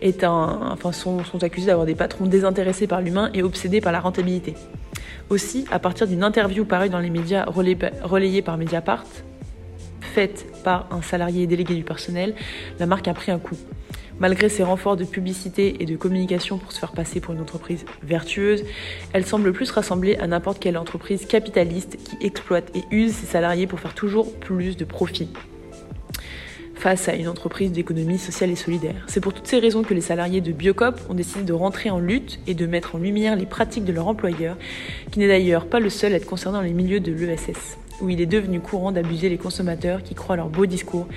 est 0.03 0.25
un, 0.25 0.73
enfin, 0.73 0.93
sont, 0.93 1.25
sont 1.25 1.43
accusés 1.43 1.69
d'avoir 1.69 1.87
des 1.87 1.95
patrons 1.95 2.27
désintéressés 2.27 2.87
par 2.87 3.01
l'humain 3.01 3.31
et 3.33 3.43
obsédés 3.43 3.81
par 3.81 3.93
la 3.93 4.01
rentabilité. 4.01 4.53
Aussi, 5.29 5.65
à 5.73 5.81
partir 5.81 6.07
d'une 6.07 6.23
interview 6.23 6.65
parue 6.65 6.89
dans 6.89 7.01
les 7.01 7.11
médias 7.11 7.45
relayée 7.47 8.43
par 8.43 8.59
Mediapart, 8.59 9.05
faite 10.01 10.47
par 10.63 10.87
un 10.93 11.03
salarié 11.03 11.49
délégué 11.49 11.75
du 11.75 11.83
personnel, 11.83 12.35
la 12.79 12.87
marque 12.87 13.09
a 13.09 13.15
pris 13.15 13.33
un 13.33 13.41
coup. 13.41 13.57
Malgré 14.21 14.49
ses 14.49 14.63
renforts 14.63 14.97
de 14.97 15.05
publicité 15.05 15.83
et 15.83 15.85
de 15.85 15.97
communication 15.97 16.59
pour 16.59 16.73
se 16.73 16.79
faire 16.79 16.93
passer 16.93 17.21
pour 17.21 17.35
une 17.35 17.41
entreprise 17.41 17.85
vertueuse, 18.05 18.65
elle 19.13 19.27
semble 19.27 19.53
plus 19.53 19.71
rassembler 19.71 20.17
à 20.17 20.29
n'importe 20.29 20.61
quelle 20.61 20.79
entreprise 20.79 21.27
capitaliste 21.27 21.99
qui 22.03 22.25
exploite 22.25 22.71
et 22.77 22.85
use 22.95 23.13
ses 23.13 23.27
salariés 23.27 23.67
pour 23.67 23.81
faire 23.81 23.95
toujours 23.95 24.33
plus 24.33 24.77
de 24.77 24.85
profit 24.85 25.29
face 26.87 27.09
à 27.09 27.17
une 27.17 27.27
entreprise 27.27 27.73
d'économie 27.73 28.17
sociale 28.17 28.51
et 28.51 28.55
solidaire. 28.55 28.95
C'est 29.09 29.21
pour 29.21 29.35
toutes 29.35 29.49
ces 29.49 29.59
raisons 29.59 29.83
que 29.83 29.93
les 29.93 30.01
salariés 30.01 30.41
de 30.41 30.53
Biocop 30.53 31.01
ont 31.09 31.15
décidé 31.15 31.43
de 31.43 31.53
rentrer 31.53 31.91
en 31.91 31.99
lutte 31.99 32.39
et 32.47 32.55
de 32.55 32.65
mettre 32.65 32.95
en 32.95 32.99
lumière 32.99 33.35
les 33.35 33.45
pratiques 33.45 33.85
de 33.85 33.93
leur 33.93 34.07
employeur, 34.07 34.57
qui 35.11 35.19
n'est 35.19 35.27
d'ailleurs 35.27 35.67
pas 35.67 35.81
le 35.81 35.91
seul 35.91 36.13
à 36.13 36.17
être 36.19 36.27
concerné 36.27 36.59
dans 36.59 36.63
les 36.63 36.73
milieux 36.73 37.01
de 37.01 37.11
l'ESS 37.11 37.77
où 38.01 38.09
il 38.09 38.21
est 38.21 38.27
devenu 38.27 38.61
courant 38.61 38.93
d'abuser 38.93 39.29
les 39.29 39.39
consommateurs 39.39 40.05
qui 40.05 40.15
croient 40.15 40.37
leurs 40.37 40.51
beaux 40.51 40.67
discours 40.67 41.09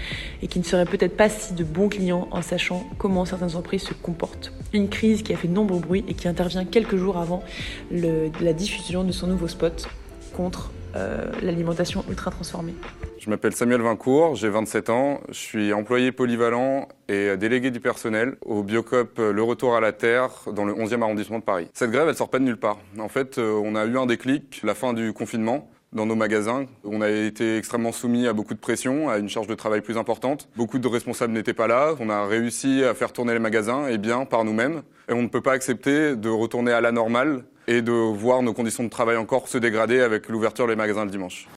et 0.42 0.48
qui 0.48 0.58
ne 0.58 0.64
seraient 0.64 0.86
peut-être 0.86 1.16
pas 1.16 1.30
si 1.30 1.54
de 1.54 1.64
bons 1.64 1.90
clients 1.90 2.28
en 2.32 2.42
sachant 2.42 2.84
comment 2.98 3.26
certaines 3.26 3.50
entreprises 3.50 3.84
se 3.84 3.94
comportent. 3.94 4.52
Une 4.74 4.90
crise 4.90 5.22
qui 5.22 5.34
a 5.34 5.38
fait 5.38 5.50
de 5.50 5.54
nombreux 5.54 5.82
bruits 5.82 6.06
et 6.08 6.16
qui 6.16 6.28
intervient 6.28 6.66
quelques 6.66 6.96
jours 6.96 7.18
avant 7.18 7.44
la 7.92 8.54
diffusion 8.54 9.04
de 9.04 9.12
son 9.12 9.28
nouveau 9.28 9.48
spot 9.48 9.88
contre 10.36 10.72
euh, 10.96 11.32
l'alimentation 11.42 12.04
ultra 12.10 12.32
transformée. 12.32 12.74
Je 13.20 13.30
m'appelle 13.30 13.54
Samuel 13.54 13.82
Vincourt, 13.82 14.36
j'ai 14.36 14.50
27 14.50 14.90
ans, 14.90 15.22
je 15.30 15.38
suis 15.38 15.74
employé 15.74 16.12
polyvalent 16.12 16.88
et 17.08 17.36
délégué 17.38 17.70
du 17.70 17.80
personnel 17.80 18.38
au 18.42 18.64
Biocop 18.64 19.20
Le 19.20 19.44
Retour 19.44 19.76
à 19.76 19.82
la 19.82 19.92
Terre 19.92 20.30
dans 20.54 20.66
le 20.66 20.74
11e 20.74 21.02
arrondissement 21.02 21.40
de 21.40 21.44
Paris. 21.44 21.68
Cette 21.74 21.92
grève, 21.92 22.08
elle 22.08 22.16
sort 22.16 22.30
pas 22.30 22.40
de 22.40 22.46
nulle 22.46 22.58
part. 22.58 22.80
En 22.98 23.10
fait, 23.10 23.38
euh, 23.38 23.60
on 23.64 23.76
a 23.76 23.86
eu 23.86 23.98
un 23.98 24.06
déclic, 24.06 24.62
la 24.64 24.74
fin 24.74 24.94
du 24.94 25.14
confinement 25.14 25.70
dans 25.94 26.06
nos 26.06 26.16
magasins. 26.16 26.66
On 26.84 27.02
a 27.02 27.10
été 27.10 27.58
extrêmement 27.58 27.92
soumis 27.92 28.28
à 28.28 28.34
beaucoup 28.34 28.54
de 28.54 28.60
pression, 28.60 29.10
à 29.10 29.18
une 29.18 29.30
charge 29.30 29.48
de 29.48 29.56
travail 29.56 29.82
plus 29.82 29.98
importante. 29.98 30.48
Beaucoup 30.56 30.80
de 30.80 30.88
responsables 30.88 31.34
n'étaient 31.34 31.54
pas 31.54 31.68
là. 31.68 31.96
On 32.00 32.10
a 32.10 32.26
réussi 32.26 32.84
à 32.84 32.94
faire 32.94 33.12
tourner 33.12 33.34
les 33.34 33.40
magasins, 33.40 33.88
et 33.88 33.98
bien 33.98 34.26
par 34.26 34.44
nous-mêmes. 34.44 34.84
Et 35.10 35.14
on 35.14 35.22
ne 35.22 35.28
peut 35.28 35.42
pas 35.42 35.54
accepter 35.54 36.16
de 36.16 36.30
retourner 36.30 36.72
à 36.72 36.82
la 36.82 36.92
normale 36.92 37.44
et 37.70 37.84
de 37.84 37.92
voir 37.92 38.42
nos 38.42 38.52
conditions 38.52 38.84
de 38.84 38.90
travail 38.90 39.16
encore 39.16 39.48
se 39.48 39.60
dégrader 39.60 40.02
avec 40.02 40.28
l'ouverture 40.28 40.68
des 40.68 40.76
magasins 40.76 41.06
le 41.06 41.12
dimanche. 41.12 41.48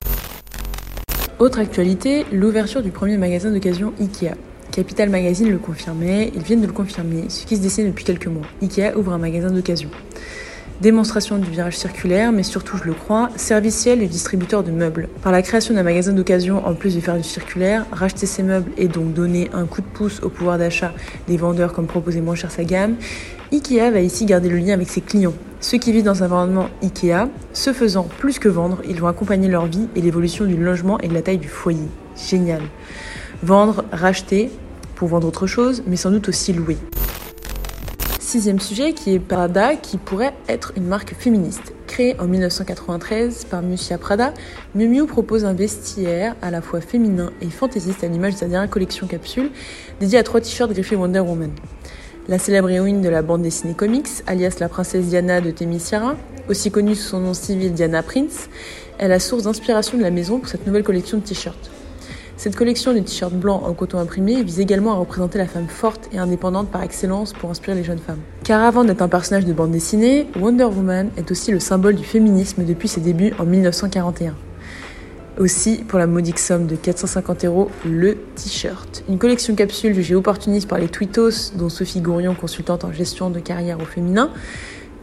Autre 1.39 1.59
actualité, 1.59 2.27
l'ouverture 2.31 2.83
du 2.83 2.91
premier 2.91 3.17
magasin 3.17 3.51
d'occasion 3.51 3.95
IKEA. 3.99 4.35
Capital 4.71 5.09
Magazine 5.09 5.51
le 5.51 5.59
confirmait, 5.59 6.31
ils 6.35 6.43
viennent 6.43 6.61
de 6.61 6.67
le 6.67 6.73
confirmer, 6.73 7.25
ce 7.31 7.47
qui 7.47 7.57
se 7.57 7.63
dessine 7.63 7.89
depuis 7.89 8.05
quelques 8.05 8.27
mois. 8.27 8.45
IKEA 8.61 8.93
ouvre 8.95 9.13
un 9.13 9.19
magasin 9.19 9.51
d'occasion. 9.51 9.89
Démonstration 10.83 11.39
du 11.39 11.49
virage 11.49 11.77
circulaire, 11.77 12.33
mais 12.33 12.43
surtout, 12.43 12.77
je 12.77 12.83
le 12.83 12.93
crois, 12.93 13.31
serviciel 13.37 14.03
et 14.03 14.09
distributeur 14.09 14.65
de 14.65 14.73
meubles. 14.73 15.09
Par 15.23 15.31
la 15.31 15.41
création 15.41 15.75
d'un 15.75 15.85
magasin 15.85 16.13
d'occasion, 16.13 16.67
en 16.67 16.75
plus 16.75 16.97
de 16.97 17.01
faire 17.01 17.17
du 17.17 17.23
circulaire, 17.23 17.87
racheter 17.93 18.27
ces 18.27 18.43
meubles 18.43 18.73
et 18.77 18.89
donc 18.89 19.15
donner 19.15 19.49
un 19.53 19.67
coup 19.67 19.81
de 19.81 19.87
pouce 19.87 20.21
au 20.25 20.29
pouvoir 20.29 20.59
d'achat 20.59 20.93
des 21.29 21.37
vendeurs 21.37 21.73
comme 21.73 21.87
proposer 21.87 22.21
moins 22.21 22.35
cher 22.35 22.51
sa 22.51 22.65
gamme, 22.65 22.97
IKEA 23.53 23.93
va 23.93 24.01
ici 24.01 24.27
garder 24.27 24.49
le 24.49 24.57
lien 24.57 24.75
avec 24.75 24.89
ses 24.89 25.03
clients. 25.03 25.35
Ceux 25.61 25.79
qui 25.79 25.93
vivent 25.93 26.03
dans 26.03 26.25
un 26.25 26.27
environnement 26.27 26.69
IKEA, 26.83 27.29
ce 27.53 27.73
faisant 27.73 28.09
plus 28.19 28.41
que 28.41 28.49
vendre, 28.49 28.83
ils 28.85 29.01
vont 29.01 29.07
accompagner 29.07 29.47
leur 29.47 29.67
vie 29.67 29.87
et 29.95 30.01
l'évolution 30.01 30.47
du 30.47 30.57
logement 30.57 30.99
et 30.99 31.07
de 31.07 31.15
la 31.15 31.23
taille 31.23 31.39
du 31.39 31.47
foyer. 31.47 31.87
génial. 32.17 32.63
Vendre, 33.45 33.85
racheter 33.93 34.51
pour 34.97 35.07
vendre 35.07 35.29
autre 35.29 35.47
chose, 35.47 35.85
mais 35.87 35.95
sans 35.95 36.11
doute 36.11 36.29
aussi 36.29 36.53
louer. 36.53 36.77
Sixième 38.33 38.61
sujet 38.61 38.95
qui 38.95 39.13
est 39.13 39.19
Prada, 39.19 39.77
qui 39.77 39.99
pourrait 39.99 40.33
être 40.49 40.73
une 40.79 40.87
marque 40.87 41.13
féministe. 41.13 41.75
Créée 41.87 42.19
en 42.19 42.27
1993 42.27 43.45
par 43.45 43.61
Miuccia 43.61 43.99
Prada, 43.99 44.33
Miu 44.75 44.89
Miu 44.89 45.05
propose 45.05 45.45
un 45.45 45.53
vestiaire 45.53 46.35
à 46.41 46.51
la 46.51 46.63
fois 46.63 46.81
féminin 46.81 47.31
et 47.43 47.51
fantaisiste 47.51 48.03
à 48.05 48.07
l'image 48.07 48.33
de 48.33 48.39
sa 48.39 48.49
dernière 48.49 48.71
collection 48.71 49.07
capsule, 49.07 49.51
dédiée 50.01 50.19
à 50.19 50.23
trois 50.23 50.41
t-shirts 50.41 50.73
griffés 50.73 50.97
Wonder 50.97 51.21
Woman. 51.21 51.51
La 52.27 52.39
célèbre 52.39 52.71
héroïne 52.71 53.03
de 53.03 53.11
la 53.11 53.21
bande 53.21 53.43
dessinée 53.43 53.75
comics, 53.75 54.09
alias 54.27 54.57
la 54.61 54.71
princesse 54.71 55.05
Diana 55.05 55.43
de 55.43 55.51
Themyscira, 55.51 56.17
aussi 56.49 56.71
connue 56.71 56.95
sous 56.95 57.11
son 57.11 57.21
nom 57.21 57.35
civil 57.35 57.75
Diana 57.75 58.03
Prince, 58.03 58.49
est 58.99 59.09
la 59.09 59.21
source 59.21 59.43
d'inspiration 59.43 59.99
de 59.99 60.03
la 60.03 60.11
maison 60.11 60.39
pour 60.39 60.49
cette 60.49 60.67
nouvelle 60.67 60.85
collection 60.85 61.19
de 61.19 61.23
t-shirts. 61.23 61.82
Cette 62.43 62.57
collection 62.57 62.93
de 62.93 62.99
t-shirts 62.99 63.35
blancs 63.35 63.63
en 63.65 63.73
coton 63.73 64.01
imprimé 64.01 64.43
vise 64.43 64.59
également 64.59 64.91
à 64.91 64.97
représenter 64.97 65.39
la 65.39 65.47
femme 65.47 65.69
forte 65.69 66.09
et 66.13 66.19
indépendante 66.19 66.73
par 66.73 66.83
excellence 66.83 67.33
pour 67.35 67.51
inspirer 67.51 67.77
les 67.77 67.85
jeunes 67.85 68.01
femmes. 68.01 68.19
Car 68.43 68.65
avant 68.65 68.83
d'être 68.83 69.01
un 69.01 69.07
personnage 69.07 69.45
de 69.45 69.53
bande 69.53 69.71
dessinée, 69.71 70.27
Wonder 70.41 70.65
Woman 70.65 71.11
est 71.17 71.31
aussi 71.31 71.53
le 71.53 71.61
symbole 71.61 71.95
du 71.95 72.03
féminisme 72.03 72.65
depuis 72.65 72.89
ses 72.89 73.01
débuts 73.01 73.33
en 73.39 73.45
1941. 73.45 74.35
Aussi, 75.39 75.85
pour 75.87 76.01
la 76.01 76.09
modique 76.09 76.41
somme 76.41 76.67
de 76.67 76.75
450 76.75 77.45
euros, 77.45 77.71
le 77.87 78.17
t-shirt. 78.35 79.05
Une 79.09 79.19
collection 79.19 79.55
capsule 79.55 79.95
jugée 79.95 80.17
opportuniste 80.17 80.67
par 80.67 80.81
les 80.81 80.89
tweetos, 80.89 81.53
dont 81.55 81.69
Sophie 81.69 82.01
Gourion, 82.01 82.35
consultante 82.35 82.83
en 82.83 82.91
gestion 82.91 83.31
de 83.31 83.39
carrière 83.39 83.79
au 83.79 83.85
féminin, 83.85 84.33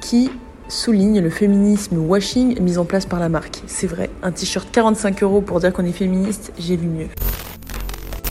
qui 0.01 0.29
souligne 0.69 1.19
le 1.19 1.29
féminisme 1.29 1.97
washing 1.97 2.61
mis 2.61 2.77
en 2.77 2.85
place 2.85 3.05
par 3.05 3.19
la 3.19 3.27
marque. 3.27 3.61
C'est 3.67 3.87
vrai, 3.87 4.09
un 4.23 4.31
t-shirt 4.31 4.69
45 4.71 5.21
euros 5.23 5.41
pour 5.41 5.59
dire 5.59 5.73
qu'on 5.73 5.85
est 5.85 5.91
féministe, 5.91 6.53
j'ai 6.57 6.77
vu 6.77 6.87
mieux. 6.87 7.07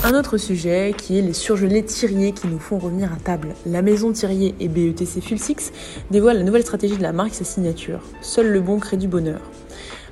Un 0.04 0.14
autre 0.14 0.38
sujet 0.38 0.94
qui 0.96 1.18
est 1.18 1.22
les 1.22 1.32
surgelés 1.32 1.84
Thirier 1.84 2.30
qui 2.32 2.46
nous 2.46 2.60
font 2.60 2.78
revenir 2.78 3.12
à 3.12 3.16
table. 3.16 3.48
La 3.66 3.82
maison 3.82 4.12
Thirier 4.12 4.54
et 4.60 4.68
BETC 4.68 5.20
Fulsix 5.20 5.72
dévoilent 6.12 6.38
la 6.38 6.44
nouvelle 6.44 6.62
stratégie 6.62 6.96
de 6.96 7.02
la 7.02 7.12
marque 7.12 7.34
sa 7.34 7.44
signature. 7.44 8.00
Seul 8.20 8.46
le 8.46 8.60
bon 8.60 8.78
crée 8.78 8.96
du 8.96 9.08
bonheur. 9.08 9.40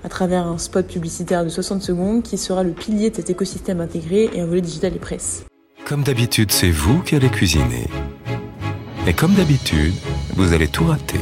À 0.02 0.08
travers 0.08 0.46
un 0.46 0.58
spot 0.58 0.86
publicitaire 0.88 1.44
de 1.44 1.48
60 1.48 1.82
secondes 1.82 2.22
qui 2.24 2.36
sera 2.36 2.64
le 2.64 2.72
pilier 2.72 3.10
de 3.10 3.16
cet 3.16 3.30
écosystème 3.30 3.80
intégré 3.80 4.28
et 4.34 4.40
un 4.40 4.46
volet 4.46 4.60
digital 4.60 4.94
et 4.94 4.98
presse. 4.98 5.44
Comme 5.84 6.02
d'habitude, 6.02 6.50
c'est 6.50 6.70
vous 6.70 7.00
qui 7.02 7.14
allez 7.14 7.28
cuisiner. 7.28 7.86
Et 9.06 9.12
comme 9.12 9.34
d'habitude, 9.34 9.94
vous 10.34 10.52
allez 10.52 10.66
tout 10.66 10.84
rater. 10.84 11.20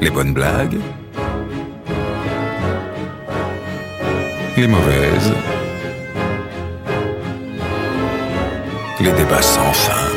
Les 0.00 0.10
bonnes 0.10 0.32
blagues, 0.32 0.78
les 4.56 4.68
mauvaises, 4.68 5.32
les 9.00 9.12
débats 9.12 9.42
sans 9.42 9.72
fin. 9.72 10.08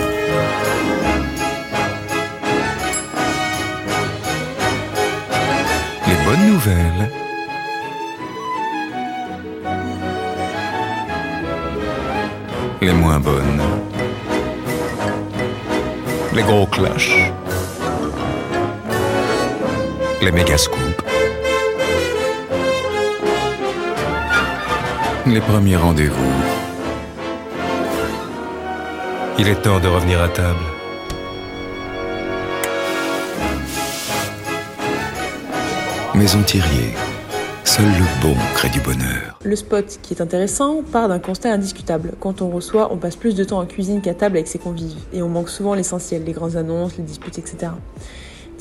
Les 6.08 6.26
bonnes 6.26 6.48
nouvelles. 6.48 7.10
Les 12.82 12.94
moins 12.94 13.20
bonnes. 13.20 13.62
Les 16.34 16.44
gros 16.44 16.68
clashs. 16.68 17.32
Les 20.22 20.32
méga 20.32 20.56
scoops. 20.56 20.78
Les 25.26 25.42
premiers 25.42 25.78
rendez-vous. 25.78 26.32
Il 29.40 29.48
est 29.48 29.60
temps 29.64 29.80
de 29.80 29.88
revenir 29.88 30.22
à 30.22 30.28
table. 30.28 30.60
Maison 36.14 36.44
Thirier. 36.44 36.92
Seul 37.64 37.86
le 37.86 38.22
bon 38.22 38.36
crée 38.54 38.70
du 38.70 38.80
bonheur. 38.80 39.40
Le 39.44 39.56
spot 39.56 39.98
qui 40.04 40.14
est 40.14 40.22
intéressant 40.22 40.84
part 40.84 41.08
d'un 41.08 41.18
constat 41.18 41.52
indiscutable. 41.52 42.12
Quand 42.20 42.44
on 42.44 42.52
reçoit, 42.52 42.94
on 42.94 42.98
passe 42.98 43.16
plus 43.16 43.34
de 43.34 43.44
temps 43.44 43.60
en 43.60 43.66
cuisine 43.66 44.02
qu'à 44.02 44.14
table 44.14 44.38
avec 44.38 44.48
ses 44.48 44.60
convives. 44.60 45.00
Et 45.14 45.24
on 45.24 45.30
manque 45.30 45.50
souvent 45.50 45.74
l'essentiel, 45.74 46.26
les 46.26 46.34
grandes 46.34 46.58
annonces, 46.58 46.96
les 46.98 47.04
disputes, 47.04 47.40
etc. 47.40 47.72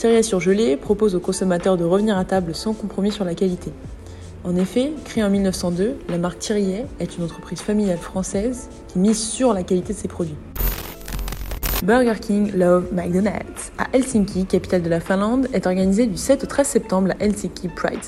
Thierry 0.01 0.25
Surgelé 0.25 0.79
propose 0.79 1.15
aux 1.15 1.21
consommateurs 1.21 1.77
de 1.77 1.85
revenir 1.85 2.17
à 2.17 2.25
table 2.25 2.55
sans 2.55 2.73
compromis 2.73 3.13
sur 3.13 3.27
la 3.27 3.35
qualité. 3.35 3.71
En 4.45 4.57
effet, 4.57 4.95
créée 5.05 5.23
en 5.23 5.29
1902, 5.29 5.99
la 6.09 6.17
marque 6.17 6.39
Thirier 6.39 6.87
est 7.01 7.19
une 7.19 7.25
entreprise 7.25 7.61
familiale 7.61 7.99
française 7.99 8.71
qui 8.89 8.99
mise 8.99 9.23
sur 9.23 9.53
la 9.53 9.63
qualité 9.63 9.93
de 9.93 9.99
ses 9.99 10.09
produits. 10.09 10.37
Burger 11.83 12.21
King 12.21 12.53
Love 12.55 12.93
McDonald's 12.93 13.73
à 13.79 13.87
Helsinki, 13.95 14.45
capitale 14.45 14.83
de 14.83 14.91
la 14.91 15.01
Finlande, 15.01 15.49
est 15.55 15.67
organisé 15.67 16.07
du 16.07 16.19
7 16.19 16.45
au 16.45 16.47
13 16.47 16.67
septembre 16.67 17.09
la 17.09 17.17
Helsinki 17.25 17.69
Pride, 17.69 18.01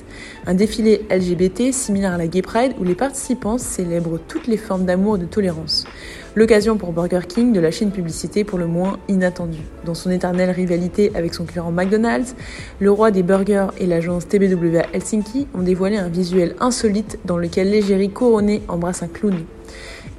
un 0.46 0.52
défilé 0.52 1.06
LGBT 1.10 1.72
similaire 1.72 2.12
à 2.12 2.18
la 2.18 2.26
Gay 2.26 2.42
Pride 2.42 2.74
où 2.78 2.84
les 2.84 2.94
participants 2.94 3.56
célèbrent 3.56 4.18
toutes 4.28 4.46
les 4.46 4.58
formes 4.58 4.84
d'amour 4.84 5.16
et 5.16 5.20
de 5.20 5.24
tolérance. 5.24 5.86
L'occasion 6.34 6.76
pour 6.76 6.92
Burger 6.92 7.20
King 7.26 7.54
de 7.54 7.60
lâcher 7.60 7.86
une 7.86 7.92
publicité 7.92 8.44
pour 8.44 8.58
le 8.58 8.66
moins 8.66 8.98
inattendue. 9.08 9.62
Dans 9.86 9.94
son 9.94 10.10
éternelle 10.10 10.50
rivalité 10.50 11.10
avec 11.14 11.32
son 11.32 11.46
concurrent 11.46 11.72
McDonald's, 11.72 12.34
le 12.78 12.90
roi 12.90 13.10
des 13.10 13.22
burgers 13.22 13.68
et 13.78 13.86
l'agence 13.86 14.28
TBW 14.28 14.76
à 14.76 14.86
Helsinki 14.92 15.46
ont 15.54 15.62
dévoilé 15.62 15.96
un 15.96 16.08
visuel 16.08 16.56
insolite 16.60 17.18
dans 17.24 17.38
lequel 17.38 17.70
l'égérie 17.70 18.10
couronnée 18.10 18.60
embrasse 18.68 19.02
un 19.02 19.08
clown. 19.08 19.44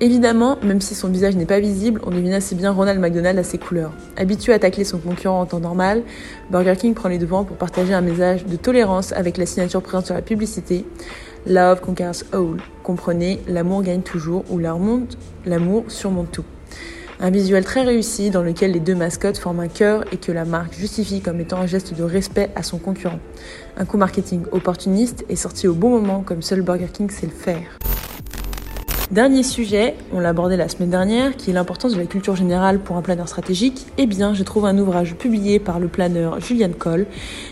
Évidemment, 0.04 0.58
même 0.62 0.82
si 0.82 0.96
son 0.96 1.08
visage 1.08 1.38
n'est 1.38 1.46
pas 1.46 1.62
visible, 1.62 2.02
on 2.06 2.12
devine 2.12 2.34
assez 2.34 2.56
bien 2.56 2.72
Ronald 2.72 3.00
McDonald 3.00 3.40
à 3.40 3.44
ses 3.44 3.58
couleurs. 3.58 3.94
Habitué 4.18 4.52
à 4.52 4.60
tacler 4.60 4.84
son 4.84 4.98
concurrent 4.98 5.40
en 5.40 5.46
temps 5.46 5.62
normal, 5.62 6.04
Burger 6.52 6.76
King 6.78 6.94
prend 6.94 7.08
les 7.08 7.18
devants 7.18 7.46
pour 7.46 7.56
partager 7.56 7.94
un 7.94 8.02
message 8.02 8.46
de 8.46 8.58
tolérance 8.58 9.14
avec 9.14 9.38
la 9.38 9.46
signature 9.46 9.82
présente 9.82 10.08
sur 10.08 10.14
la 10.14 10.22
publicité. 10.22 10.84
Love 11.48 11.80
conquers 11.80 12.26
all. 12.34 12.58
Comprenez, 12.84 13.40
l'amour 13.48 13.82
gagne 13.82 14.02
toujours 14.02 14.44
ou 14.50 14.60
l'amour 14.60 15.86
surmonte 15.88 16.32
tout. 16.34 16.44
Un 17.22 17.30
visuel 17.30 17.64
très 17.64 17.84
réussi 17.84 18.30
dans 18.30 18.44
lequel 18.44 18.74
les 18.74 18.82
deux 18.82 18.96
mascottes 18.96 19.38
forment 19.38 19.62
un 19.62 19.68
cœur 19.70 20.04
et 20.12 20.18
que 20.18 20.34
la 20.34 20.44
marque 20.44 20.74
justifie 20.74 21.22
comme 21.22 21.40
étant 21.40 21.60
un 21.60 21.66
geste 21.66 21.94
de 21.94 22.04
respect 22.04 22.50
à 22.58 22.64
son 22.64 22.78
concurrent. 22.78 23.20
Un 23.78 23.86
coup 23.86 23.96
marketing 23.96 24.42
opportuniste 24.52 25.24
est 25.30 25.38
sorti 25.38 25.66
au 25.66 25.74
bon 25.74 25.92
moment 25.92 26.24
comme 26.26 26.42
seul 26.42 26.62
Burger 26.62 26.90
King 26.92 27.10
sait 27.10 27.28
le 27.28 27.32
faire. 27.32 27.80
Dernier 29.14 29.44
sujet, 29.44 29.94
on 30.12 30.20
l'a 30.20 30.30
abordé 30.30 30.58
la 30.58 30.68
semaine 30.68 30.90
dernière, 30.90 31.38
qui 31.38 31.52
est 31.52 31.54
l'importance 31.54 31.94
de 31.94 32.00
la 32.00 32.08
culture 32.08 32.36
générale 32.36 32.80
pour 32.80 32.98
un 32.98 33.04
planeur 33.04 33.28
stratégique. 33.28 33.86
Eh 34.00 34.08
bien, 34.08 34.34
je 34.34 34.42
trouve 34.42 34.66
un 34.66 34.76
ouvrage 34.80 35.14
publié 35.14 35.60
par 35.60 35.80
le 35.80 35.88
planeur 35.88 36.40
Julian 36.40 36.72
Cole 36.76 37.06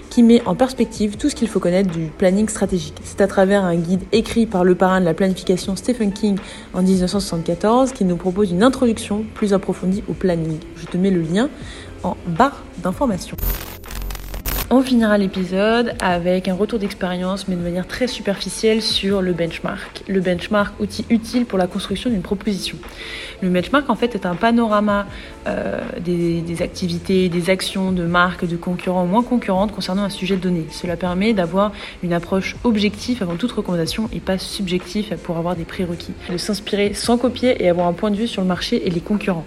qui 0.10 0.24
met 0.24 0.41
en 0.48 0.56
perspective 0.56 1.18
tout 1.18 1.30
ce 1.30 1.36
qu'il 1.36 1.48
faut 1.48 1.60
connaître 1.60 1.91
du 1.91 2.08
planning 2.18 2.50
stratégique. 2.50 2.96
C'est 3.03 3.22
à 3.22 3.27
travers 3.27 3.63
un 3.63 3.75
guide 3.75 4.01
écrit 4.12 4.48
par 4.48 4.63
le 4.63 4.74
parrain 4.74 5.01
de 5.01 5.06
la 5.06 5.13
planification 5.13 5.75
Stephen 5.75 6.12
King 6.12 6.39
en 6.74 6.82
1974 6.82 7.91
qu'il 7.91 8.08
nous 8.08 8.18
propose 8.18 8.50
une 8.50 8.63
introduction 8.63 9.24
plus 9.36 9.53
approfondie 9.53 10.03
au 10.10 10.13
planning. 10.13 10.58
Je 10.77 10.88
te 10.88 10.98
mets 10.98 11.12
le 11.12 11.22
lien 11.22 11.48
en 12.01 12.18
barre 12.25 12.63
d'informations. 12.82 13.38
On 14.74 14.82
finira 14.82 15.18
l'épisode 15.18 15.96
avec 16.00 16.48
un 16.48 16.54
retour 16.54 16.80
d'expérience, 16.80 17.50
mais 17.50 17.58
de 17.58 17.62
manière 17.62 17.86
très 17.86 18.08
superficielle, 18.08 18.82
sur 18.82 19.22
le 19.22 19.34
benchmark. 19.34 20.01
Le 20.08 20.22
benchmark, 20.22 20.80
outil 20.80 21.06
utile 21.10 21.46
pour 21.46 21.58
la 21.58 21.68
construction 21.68 22.10
d'une 22.10 22.22
proposition. 22.22 22.78
Le 23.42 23.50
benchmark, 23.50 23.90
en 23.90 23.96
fait, 23.96 24.16
est 24.16 24.25
un 24.25 24.36
panorama 24.36 25.08
euh, 25.46 25.82
des, 26.00 26.40
des, 26.40 26.62
activités, 26.62 27.28
des 27.28 27.50
actions 27.50 27.92
de 27.92 28.06
marques, 28.06 28.48
de 28.48 28.56
concurrents 28.56 29.04
ou 29.04 29.08
moins 29.08 29.24
concurrentes 29.24 29.74
concernant 29.74 30.04
un 30.04 30.10
sujet 30.10 30.38
donné. 30.38 30.66
Cela 30.72 30.96
permet 30.96 31.34
d'avoir 31.34 31.74
une 32.01 32.13
approche 32.13 32.56
objective 32.63 33.22
avant 33.22 33.36
toute 33.36 33.51
recommandation 33.51 34.10
et 34.13 34.22
pas 34.22 34.38
subjective 34.38 35.18
pour 35.22 35.38
avoir 35.38 35.58
des 35.58 35.66
prérequis. 35.66 36.13
De 36.30 36.38
s'inspirer 36.38 36.94
sans 36.94 37.18
copier 37.18 37.62
et 37.62 37.68
avoir 37.68 37.88
un 37.88 37.94
point 37.94 38.10
de 38.10 38.16
vue 38.16 38.28
sur 38.28 38.42
le 38.42 38.48
marché 38.48 38.88
et 38.88 38.90
les 38.90 39.01
concurrents. 39.01 39.46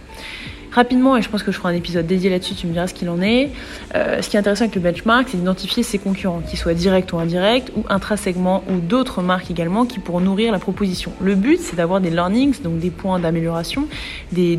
Rapidement, 0.74 1.16
et 1.16 1.22
je 1.22 1.28
pense 1.28 1.44
que 1.44 1.52
je 1.52 1.56
ferai 1.56 1.72
un 1.72 1.76
épisode 1.76 2.04
dédié 2.04 2.30
là-dessus, 2.30 2.54
tu 2.54 2.66
me 2.66 2.72
diras 2.72 2.88
ce 2.88 2.94
qu'il 2.94 3.08
en 3.08 3.22
est. 3.22 3.52
Euh, 3.94 4.20
ce 4.20 4.28
qui 4.28 4.34
est 4.34 4.40
intéressant 4.40 4.64
avec 4.64 4.74
le 4.74 4.80
benchmark, 4.80 5.28
c'est 5.30 5.36
d'identifier 5.36 5.84
ses 5.84 5.98
concurrents, 5.98 6.40
qu'ils 6.40 6.58
soient 6.58 6.74
directs 6.74 7.12
ou 7.12 7.18
indirects, 7.18 7.70
ou 7.76 7.84
intrasegments, 7.88 8.64
ou 8.68 8.80
d'autres 8.80 9.22
marques 9.22 9.52
également, 9.52 9.86
qui 9.86 10.00
pourront 10.00 10.18
nourrir 10.18 10.50
la 10.50 10.58
proposition. 10.58 11.12
Le 11.20 11.36
but, 11.36 11.60
c'est 11.60 11.76
d'avoir 11.76 12.00
des 12.00 12.10
learnings, 12.10 12.60
donc 12.60 12.80
des 12.80 12.90
points 12.90 13.20
d'amélioration, 13.20 13.86
des, 14.32 14.58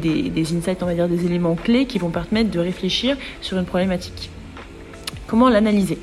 insights, 0.56 0.82
on 0.84 0.86
va 0.86 0.94
dire, 0.94 1.10
des 1.10 1.26
éléments 1.26 1.56
clés 1.56 1.86
qui 1.86 2.00
vont 2.00 2.12
permettre 2.12 2.50
de 2.50 2.60
réfléchir 2.60 3.18
sur 3.42 3.58
une 3.58 3.66
problématique. 3.66 4.30
Comment 5.28 5.50
l'analyser? 5.50 5.98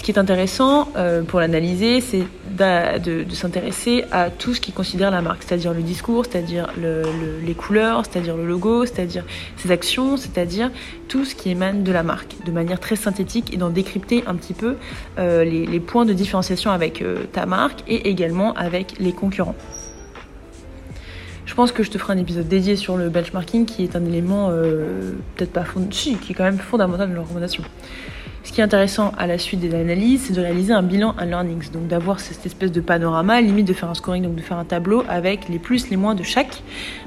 Ce 0.00 0.02
qui 0.02 0.12
est 0.12 0.18
intéressant 0.18 0.88
euh, 0.96 1.22
pour 1.22 1.40
l'analyser, 1.40 2.00
c'est 2.00 2.22
de, 2.56 3.26
s'intéresser 3.34 4.04
à 4.10 4.30
tout 4.30 4.54
ce 4.54 4.60
qui 4.60 4.72
considère 4.72 5.10
la 5.10 5.20
marque, 5.20 5.42
c'est-à-dire 5.42 5.74
le 5.74 5.82
discours, 5.82 6.24
c'est-à-dire 6.24 6.72
le, 6.80 7.02
le, 7.02 7.38
les 7.44 7.52
couleurs, 7.52 8.04
c'est-à-dire 8.06 8.34
le 8.34 8.46
logo, 8.46 8.86
c'est-à-dire 8.86 9.26
ses 9.58 9.70
actions, 9.70 10.16
c'est-à-dire 10.16 10.70
tout 11.08 11.26
ce 11.26 11.34
qui 11.34 11.50
émane 11.50 11.82
de 11.82 11.92
la 11.92 12.02
marque, 12.02 12.34
de 12.46 12.50
manière 12.50 12.80
très 12.80 12.96
synthétique 12.96 13.52
et 13.52 13.58
d'en 13.58 13.68
décrypter 13.68 14.24
un 14.26 14.36
petit 14.36 14.54
peu 14.54 14.76
euh, 15.18 15.44
les, 15.44 15.80
points 15.80 16.06
de 16.06 16.14
différenciation 16.14 16.70
avec 16.70 17.02
euh, 17.02 17.24
ta 17.30 17.44
marque 17.44 17.82
et 17.86 18.08
également 18.08 18.54
avec 18.54 18.98
les 19.00 19.12
concurrents. 19.12 19.56
Je 21.44 21.54
pense 21.54 21.72
que 21.72 21.82
je 21.82 21.90
te 21.90 21.98
ferai 21.98 22.14
un 22.14 22.18
épisode 22.18 22.48
dédié 22.48 22.74
sur 22.74 22.96
le 22.96 23.10
benchmarking 23.10 23.66
qui 23.66 23.84
est 23.84 23.96
un 23.96 24.06
élément 24.06 24.50
peut-être 25.36 25.52
pas 25.52 25.64
fond... 25.64 25.84
qui 25.90 26.14
est 26.14 26.34
quand 26.34 26.44
même 26.44 26.58
fondamental 26.58 27.10
de 27.10 27.14
la 27.14 27.20
recommandation. 27.20 27.64
Ce 28.42 28.52
qui 28.52 28.60
est 28.60 28.64
intéressant 28.64 29.12
à 29.18 29.26
la 29.26 29.38
suite 29.38 29.60
des 29.60 29.74
analyses, 29.74 30.24
c'est 30.26 30.32
de 30.32 30.40
réaliser 30.40 30.72
un 30.72 30.82
bilan 30.82 31.14
un 31.18 31.26
learnings, 31.26 31.70
donc 31.70 31.88
d'avoir 31.88 32.20
cette 32.20 32.44
espèce 32.46 32.72
de 32.72 32.80
panorama, 32.80 33.40
limite 33.40 33.66
de 33.66 33.74
faire 33.74 33.90
un 33.90 33.94
scoring, 33.94 34.22
donc 34.22 34.34
de 34.34 34.40
faire 34.40 34.56
un 34.56 34.64
tableau 34.64 35.04
avec 35.08 35.48
les 35.48 35.58
plus, 35.58 35.90
les 35.90 35.96
moins 35.96 36.14
de 36.14 36.22
chaque, 36.22 36.62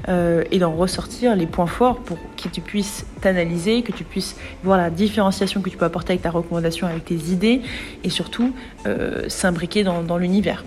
euh, 0.08 0.44
et 0.52 0.58
d'en 0.60 0.72
ressortir 0.72 1.34
les 1.34 1.46
points 1.46 1.66
forts 1.66 1.98
pour 1.98 2.18
que 2.36 2.48
tu 2.48 2.60
puisses 2.60 3.04
t'analyser, 3.20 3.82
que 3.82 3.92
tu 3.92 4.04
puisses 4.04 4.36
voir 4.62 4.78
la 4.78 4.90
différenciation 4.90 5.60
que 5.60 5.70
tu 5.70 5.76
peux 5.76 5.84
apporter 5.84 6.12
avec 6.12 6.22
ta 6.22 6.30
recommandation, 6.30 6.86
avec 6.86 7.04
tes 7.04 7.16
idées, 7.16 7.62
et 8.04 8.10
surtout 8.10 8.52
euh, 8.86 9.28
s'imbriquer 9.28 9.82
dans 9.82 10.18
l'univers. 10.18 10.62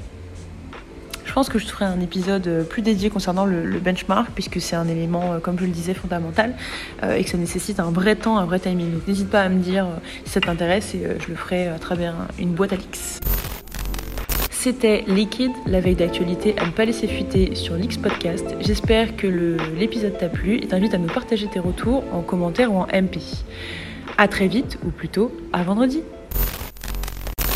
Pense 1.37 1.49
que 1.49 1.59
je 1.59 1.67
ferai 1.67 1.85
un 1.85 1.99
épisode 1.99 2.65
plus 2.67 2.81
dédié 2.81 3.11
concernant 3.11 3.45
le, 3.45 3.77
benchmark, 3.77 4.31
puisque 4.33 4.59
c'est 4.59 4.75
un 4.75 4.87
élément, 4.87 5.33
euh, 5.33 5.37
comme 5.37 5.59
je 5.59 5.65
le 5.65 5.69
disais, 5.69 5.93
fondamental, 5.93 6.55
euh, 7.03 7.13
et 7.13 7.23
que 7.23 7.29
ça 7.29 7.37
nécessite 7.37 7.79
un 7.79 7.91
vrai 7.91 8.15
temps, 8.15 8.39
un 8.39 8.45
vrai 8.45 8.57
timing. 8.57 8.91
Donc 8.91 9.07
n'hésite 9.07 9.29
pas 9.29 9.41
à 9.41 9.49
me 9.49 9.59
dire 9.59 9.85
euh, 9.85 9.99
si 10.25 10.31
ça 10.31 10.41
t'intéresse, 10.41 10.95
et 10.95 11.05
euh, 11.05 11.13
je 11.19 11.27
le 11.27 11.35
ferai 11.35 11.67
à 11.67 11.77
travers 11.77 12.15
une 12.39 12.53
boîte 12.53 12.73
à 12.73 12.77
l'X. 12.77 13.19
C'était 14.49 15.03
Liquid, 15.07 15.51
la 15.67 15.79
veille 15.79 15.93
d'actualité 15.93 16.57
à 16.57 16.65
ne 16.65 16.71
pas 16.71 16.85
laisser 16.85 17.05
fuiter 17.05 17.53
sur 17.53 17.75
l'X 17.75 17.97
Podcast. 17.97 18.55
J'espère 18.59 19.15
que 19.15 19.27
l'épisode 19.77 20.17
t'a 20.17 20.29
plu 20.29 20.55
et 20.55 20.65
t'invite 20.65 20.95
à 20.95 20.97
me 20.97 21.07
partager 21.07 21.45
tes 21.45 21.59
retours 21.59 22.03
en 22.13 22.23
commentaire 22.23 22.73
ou 22.73 22.77
en 22.77 22.87
MP. 22.87 23.19
À 24.17 24.27
très 24.27 24.47
vite, 24.47 24.79
ou 24.83 24.89
plutôt 24.89 25.31
à 25.53 25.61
vendredi. 25.61 26.01